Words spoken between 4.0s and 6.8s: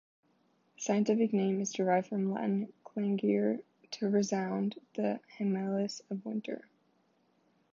resound", and "hyemalis", "of winter".